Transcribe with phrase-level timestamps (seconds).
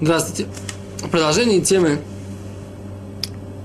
[0.00, 0.46] Здравствуйте.
[1.10, 1.98] Продолжение темы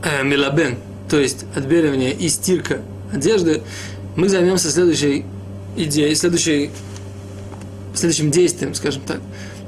[0.04, 2.82] э, мелабен, то есть отбеливание и стирка
[3.14, 3.62] одежды,
[4.16, 5.26] мы займемся следующей
[5.78, 6.72] идеей, следующей,
[7.94, 9.20] следующим действием, скажем так.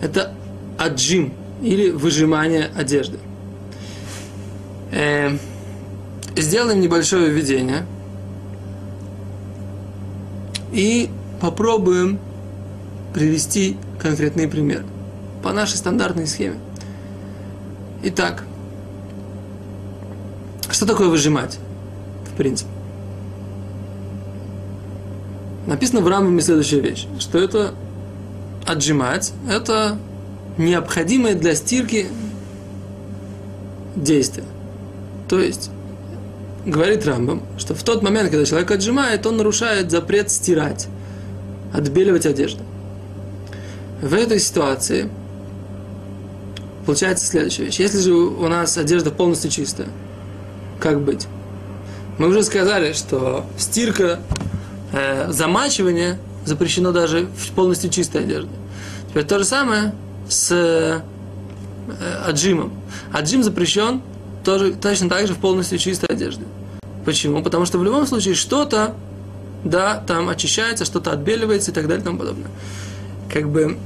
[0.02, 0.34] Это
[0.80, 3.20] аджим или выжимание одежды.
[4.92, 5.38] Э,
[6.36, 7.86] сделаем небольшое введение
[10.74, 12.18] и попробуем
[13.14, 14.84] привести конкретный пример
[15.46, 16.58] по нашей стандартной схеме.
[18.02, 18.44] Итак,
[20.72, 21.60] что такое выжимать,
[22.34, 22.72] в принципе?
[25.68, 27.76] Написано в Рамбаме следующая вещь, что это
[28.66, 30.00] отжимать, это
[30.58, 32.08] необходимое для стирки
[33.96, 34.48] действие.
[35.30, 35.70] То есть,
[36.66, 40.88] говорит Рамбам, что в тот момент, когда человек отжимает, он нарушает запрет стирать,
[41.72, 42.64] отбеливать одежду.
[44.02, 45.08] В этой ситуации–
[46.86, 47.80] получается следующая вещь.
[47.80, 49.88] Если же у нас одежда полностью чистая,
[50.80, 51.28] как быть?
[52.18, 54.20] Мы уже сказали, что стирка,
[54.94, 58.52] э, замачивание запрещено даже в полностью чистой одежде.
[59.10, 59.94] Теперь то же самое
[60.30, 61.02] с э,
[62.26, 62.72] аджимом.
[63.12, 64.02] Аджим запрещен
[64.44, 66.44] тоже, точно так же в полностью чистой одежде.
[67.04, 67.44] Почему?
[67.44, 68.96] Потому что в любом случае что-то,
[69.64, 72.50] да, там очищается, что-то отбеливается и так далее и тому подобное.
[73.32, 73.78] Как бы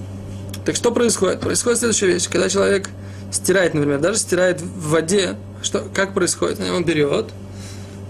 [0.70, 1.39] так что происходит?
[1.39, 2.30] Происходит следующая вещь.
[2.30, 2.92] Когда человек
[3.31, 6.59] стирает, например, даже стирает в воде, что, как происходит?
[6.59, 7.31] Он берет,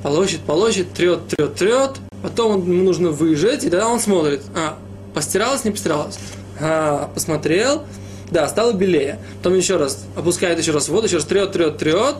[0.03, 4.77] полощет, полощет, трет, трет, трет, потом ему нужно выжать, и тогда он смотрит, а,
[5.13, 6.19] постиралось, не постиралось,
[6.59, 7.85] а, посмотрел,
[8.31, 9.19] да, стало белее.
[9.37, 12.15] Потом еще раз опускает еще раз воду, еще раз трет, трет, трет,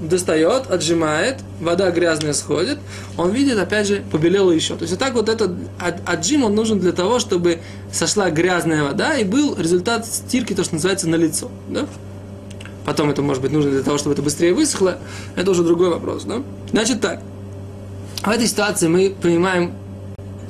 [0.00, 2.78] достает, отжимает, вода грязная сходит,
[3.16, 4.74] он видит, опять же, побелело еще.
[4.74, 5.52] То есть вот так вот этот
[6.06, 7.60] отжим, он нужен для того, чтобы
[7.92, 11.50] сошла грязная вода и был результат стирки, то, что называется, на лицо.
[11.68, 11.86] Да?
[12.84, 14.98] Потом это может быть нужно для того, чтобы это быстрее высохло,
[15.36, 16.24] это уже другой вопрос.
[16.24, 16.42] Да?
[16.72, 17.20] Значит так,
[18.22, 19.72] в этой ситуации мы принимаем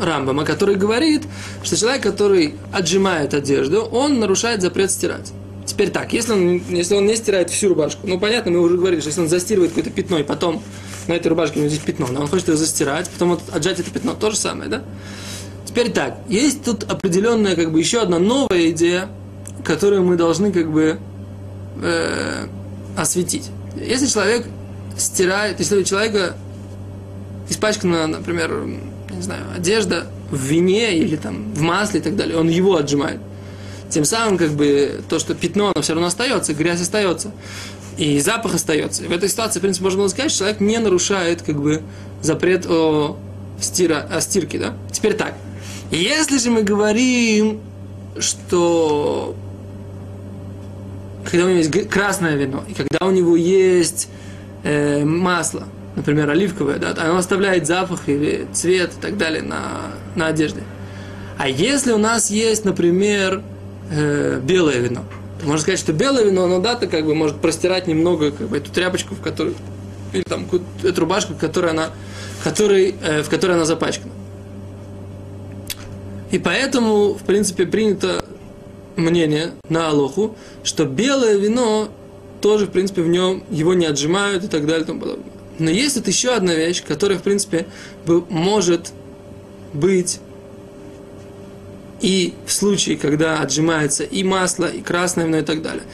[0.00, 1.22] Рамбама, который говорит,
[1.62, 5.32] что человек, который отжимает одежду, он нарушает запрет стирать.
[5.64, 9.00] Теперь так, если он, если он не стирает всю рубашку, ну понятно, мы уже говорили,
[9.00, 10.62] что если он застирывает какое-то пятно, и потом
[11.06, 13.78] на этой рубашке у него здесь пятно, но он хочет ее застирать, потом вот отжать
[13.78, 14.82] это пятно, то же самое, да?
[15.64, 19.08] Теперь так, есть тут определенная, как бы, еще одна новая идея,
[19.64, 20.98] которую мы должны, как бы,
[21.80, 22.46] э,
[22.96, 23.48] осветить.
[23.76, 24.46] Если человек
[24.98, 26.34] стирает, если у человека
[27.48, 28.66] испачкана, например,
[29.22, 33.20] не знаю, одежда в вине или там в масле и так далее, он его отжимает–
[33.92, 37.30] тем самым, как бы, то, что пятно, оно все равно остается, грязь остается.
[37.98, 39.04] И запах остается.
[39.04, 41.82] И в этой ситуации, в принципе, можно сказать, что человек не нарушает, как бы,
[42.22, 43.18] запрет о,
[43.60, 44.74] стира, о стирке, да?
[44.90, 45.34] Теперь так.
[45.90, 47.60] Если же мы говорим,
[48.18, 49.36] что
[51.30, 54.08] когда у него есть красное вино, и когда у него есть
[54.62, 55.64] э, масло,
[55.96, 60.62] например, оливковое, да, оно оставляет запах или цвет и так далее на, на одежде.
[61.38, 63.42] А если у нас есть, например,
[63.90, 65.04] э, белое вино.
[65.42, 68.56] Можно сказать, что белое вино, оно да, то как бы может простирать немного как бы,
[68.56, 69.54] эту тряпочку, в которой,
[70.12, 70.46] или там
[70.82, 71.90] эту рубашку, которая она,
[72.44, 74.12] которой, э, в которой она запачкана.
[76.30, 78.24] И поэтому, в принципе, принято
[78.96, 81.88] мнение на Алоху, что белое вино
[82.40, 85.31] тоже, в принципе, в нем его не отжимают и так далее и тому подобное.
[85.58, 87.66] Но есть тут еще одна вещь, которая, в принципе,
[88.06, 88.92] может
[89.72, 90.20] быть
[92.02, 95.84] и в случае, когда отжимается и масло, и красное вино и так далее.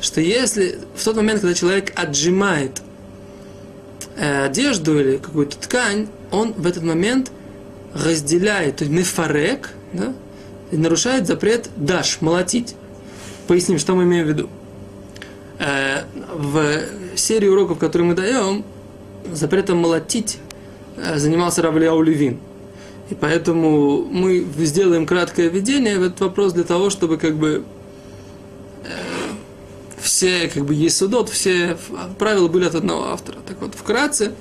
[0.00, 2.82] Что если в тот момент, когда человек отжимает
[4.16, 7.32] э, одежду или какую-то ткань, он в этот момент
[7.94, 10.14] разделяет, то есть мефарек, да,
[10.70, 12.76] и нарушает запрет даш, молотить.
[13.48, 14.50] Поясним, что мы имеем в виду.
[15.58, 18.64] Э, в серии уроков, которые мы даем,
[19.32, 20.38] запретом молотить
[20.96, 22.38] э, занимался Равлиау Левин.
[23.10, 27.64] И поэтому мы сделаем краткое введение в этот вопрос для того, чтобы как бы
[28.84, 28.88] э,
[30.00, 31.76] все как бы есть судот, все
[32.18, 33.38] правила были от одного автора.
[33.46, 34.32] Так вот, вкратце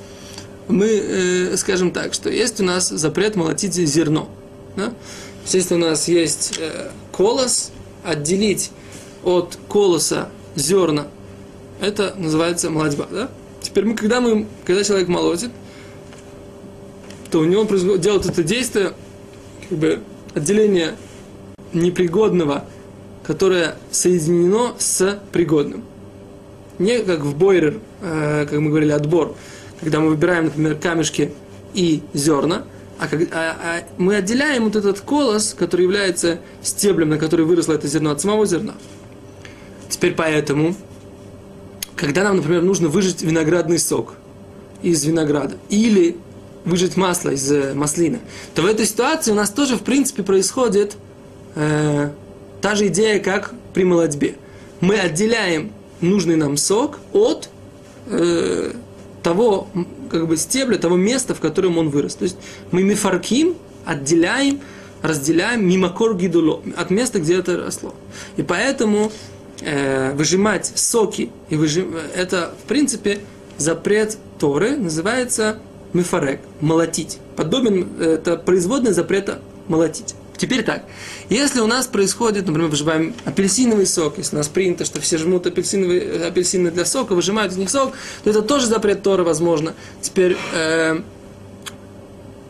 [0.67, 4.29] мы э, скажем так, что есть у нас запрет молотить зерно.
[4.75, 4.93] Да?
[5.51, 7.71] Если у нас есть э, колос,
[8.03, 8.71] отделить
[9.23, 11.07] от колоса зерна,
[11.81, 13.07] это называется молодьба.
[13.11, 13.29] Да?
[13.75, 15.51] Теперь мы, когда, мы, когда человек молотит,
[17.29, 18.93] то у него он делает это действие,
[19.67, 19.99] как бы
[20.33, 20.95] отделение
[21.73, 22.63] непригодного,
[23.21, 25.83] которое соединено с пригодным.
[26.79, 29.35] Не как в бойрер, э, как мы говорили, отбор,
[29.81, 31.33] когда мы выбираем, например, камешки
[31.73, 32.63] и зерна,
[32.97, 37.73] а, как, а, а мы отделяем вот этот колос, который является стеблем, на который выросло
[37.73, 38.75] это зерно, от самого зерна.
[39.89, 40.77] Теперь поэтому,
[41.95, 44.15] когда нам, например, нужно выжать виноградный сок
[44.81, 46.17] из винограда, или
[46.65, 48.19] выжать масло из э, маслины,
[48.53, 50.97] то в этой ситуации у нас тоже, в принципе, происходит
[51.55, 52.09] э,
[52.61, 54.35] та же идея, как при молодьбе.
[54.81, 55.71] Мы отделяем
[56.01, 57.49] нужный нам сок от
[58.07, 58.73] э,
[59.23, 59.67] того
[60.09, 62.15] как бы стебля, того места, в котором он вырос.
[62.15, 62.37] То есть
[62.71, 63.55] мы мифарким
[63.85, 64.59] отделяем,
[65.01, 67.93] разделяем мимакор гидуло, от места, где это росло.
[68.37, 69.11] И поэтому
[69.61, 71.95] э, выжимать соки, и выжим...
[72.15, 73.19] это, в принципе,
[73.57, 75.59] запрет Торы, называется
[75.93, 77.19] мифарек, молотить.
[77.35, 80.15] Подобен, это производный запрета молотить.
[80.37, 80.83] Теперь так,
[81.29, 85.47] если у нас происходит, например, выжимаем апельсиновый сок, если у нас принято, что все жмут
[85.47, 87.93] апельсиновые, апельсины для сока, выжимают из них сок,
[88.23, 89.73] то это тоже запрет Тора, возможно.
[90.01, 90.99] Теперь, э,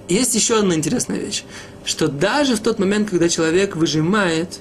[0.10, 1.44] есть еще одна интересная вещь,
[1.84, 4.60] что даже в тот момент, когда человек выжимает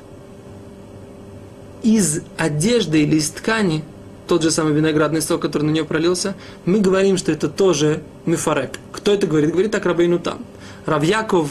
[1.85, 3.85] из одежды или из ткани
[4.27, 6.35] тот же самый виноградный сок, который на нее пролился,
[6.65, 8.79] мы говорим, что это тоже мифарек.
[8.91, 9.53] Кто это говорит?
[9.53, 10.45] Говорит так Рабейну там.
[10.87, 11.51] Равьяков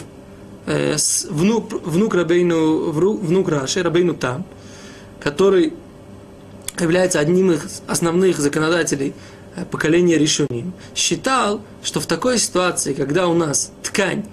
[0.65, 0.95] э,
[1.29, 4.45] внук, внук Рабейну, внук Раши, Рабейну Там,
[5.19, 5.73] который
[6.79, 9.13] является одним из основных законодателей
[9.55, 14.25] э, поколения Решуним, считал, что в такой ситуации, когда у нас ткань,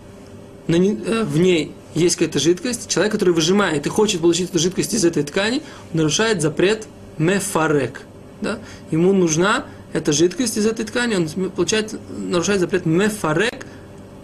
[0.66, 5.04] э, в ней есть какая-то жидкость, человек, который выжимает и хочет получить эту жидкость из
[5.04, 6.86] этой ткани, нарушает запрет
[7.18, 8.02] мефарек.
[8.40, 8.58] Да?
[8.90, 13.66] Ему нужна эта жидкость из этой ткани, он получает, нарушает запрет мефарек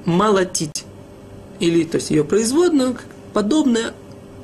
[0.05, 0.85] молотить
[1.59, 2.97] или то есть ее производную,
[3.33, 3.93] подобное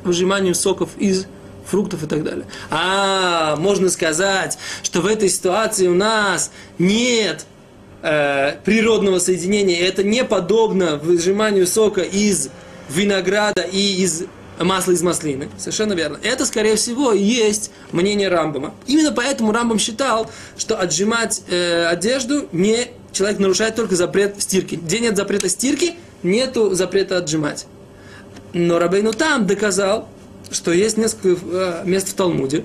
[0.02, 1.26] выжиманию соков из
[1.64, 2.44] фруктов и так далее.
[2.70, 7.46] А, можно сказать, что в этой ситуации у нас нет
[8.02, 12.50] э, природного соединения, это не подобно выжиманию сока из
[12.94, 14.24] винограда и из
[14.60, 15.48] масла из маслины.
[15.58, 16.18] Совершенно верно.
[16.22, 18.74] Это, скорее всего, есть мнение Рамбама.
[18.86, 24.76] Именно поэтому Рамбам считал, что отжимать э, одежду не человек нарушает только запрет стирки.
[24.76, 27.66] Где нет запрета стирки, нету запрета отжимать.
[28.52, 30.08] Но Рабейну там доказал,
[30.50, 32.64] что есть несколько э, мест в Талмуде.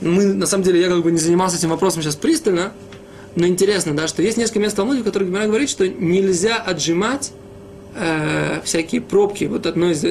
[0.00, 2.72] Мы, на самом деле, я как бы не занимался этим вопросом сейчас пристально,
[3.36, 6.56] но интересно, да, что есть несколько мест в Талмуде, в которых Гимара говорит, что нельзя
[6.56, 7.32] отжимать
[7.94, 9.44] э, всякие пробки.
[9.44, 10.02] Вот одно из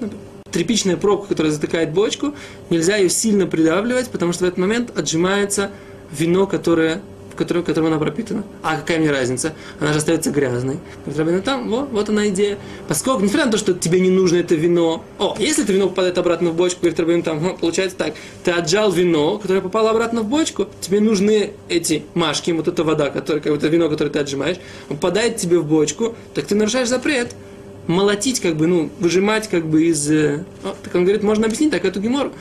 [0.00, 0.10] ну,
[0.50, 2.34] тряпичная пробка, которая затыкает бочку,
[2.70, 5.70] нельзя ее сильно придавливать, потому что в этот момент отжимается
[6.10, 7.02] вино, которое
[7.38, 8.44] которой, которым она пропитана.
[8.62, 9.54] А какая мне разница?
[9.80, 10.78] Она же остается грязной.
[11.06, 12.58] Говорит, там, вот, вот она идея.
[12.86, 16.18] Поскольку, несмотря на то, что тебе не нужно это вино, о, если это вино попадает
[16.18, 18.14] обратно в бочку, говорит, Рабин, там, получается так,
[18.44, 23.10] ты отжал вино, которое попало обратно в бочку, тебе нужны эти машки, вот эта вода,
[23.10, 24.56] которая, как это вино, которое ты отжимаешь,
[24.88, 27.34] попадает тебе в бочку, так ты нарушаешь запрет
[27.86, 30.10] молотить, как бы, ну, выжимать, как бы, из...
[30.10, 32.32] Э, о, так он говорит, можно объяснить так эту гемору,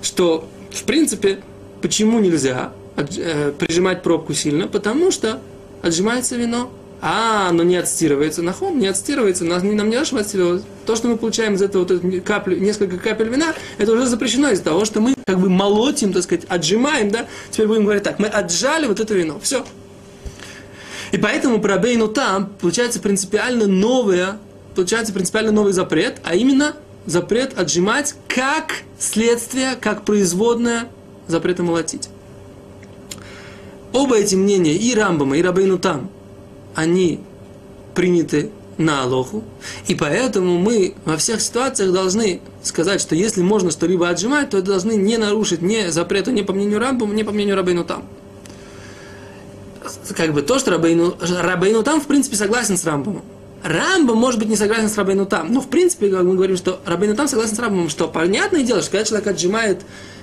[0.00, 1.40] что, в принципе,
[1.82, 5.40] почему нельзя прижимать пробку сильно, потому что
[5.82, 6.70] отжимается вино.
[7.06, 8.40] А, оно не отстирывается.
[8.40, 9.44] Нахон не отстирывается.
[9.44, 10.62] Нас, нам не нашего отстирывать.
[10.86, 14.64] То, что мы получаем из этого вот каплю, несколько капель вина, это уже запрещено из-за
[14.64, 17.26] того, что мы как бы молотим, так сказать, отжимаем, да.
[17.50, 19.38] Теперь будем говорить так, мы отжали вот это вино.
[19.42, 19.66] Все.
[21.12, 24.38] И поэтому про Бейну там получается принципиально новое,
[24.74, 26.74] получается принципиально новый запрет, а именно
[27.04, 30.88] запрет отжимать как следствие, как производное
[31.26, 32.08] запрета молотить.
[33.94, 36.10] Оба эти мнения, и Рамбама, и Рабейну там,
[36.74, 37.20] они
[37.94, 39.44] приняты на Алоху,
[39.86, 44.66] и поэтому мы во всех ситуациях должны сказать, что если можно что-либо отжимать, то это
[44.66, 48.04] должны не нарушить ни запрета, ни по мнению Рамбама, ни по мнению Рабейну там.
[50.16, 53.22] Как бы то, что Рабейну, Рабейну там, в принципе, согласен с Рамбамом.
[53.62, 56.80] Рамбам, может быть, не согласен с Рабейну там, но, в принципе, как мы говорим, что
[56.84, 59.82] Рабейну там согласен с Рамбамом, что понятное дело, что когда человек отжимает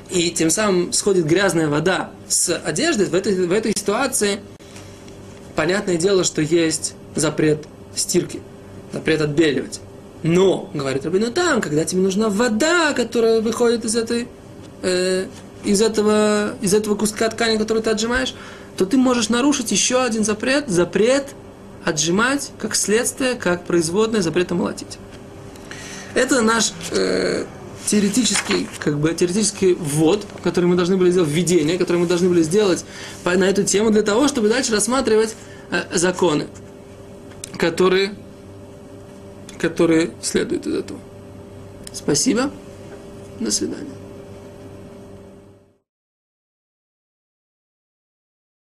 [0.10, 4.40] и тем самым сходит грязная вода с одежды, в этой, в этой ситуации
[5.56, 7.66] понятное дело, что есть запрет
[7.96, 8.42] стирки,
[8.92, 9.82] запрет отбеливать.
[10.24, 14.28] Но, говорит Рабин, ну там, когда тебе нужна вода, которая выходит из этой,
[14.84, 15.26] э,
[15.64, 18.36] из этого, из этого куска ткани, который ты отжимаешь,
[18.78, 21.30] то ты можешь нарушить еще один запрет, запрет
[21.84, 25.00] отжимать как следствие, как производное запрета молотить.
[26.14, 27.46] Это наш э,
[27.86, 32.44] теоретический, как бы, теоретический ввод, который мы должны были сделать, введение, которое мы должны были
[32.44, 32.86] сделать
[33.24, 35.36] на эту тему для того, чтобы дальше рассматривать
[35.72, 36.48] э, законы,
[37.58, 38.16] которые,
[39.58, 41.00] которые следуют из этого.
[41.94, 42.52] Спасибо.
[43.40, 44.01] До свидания.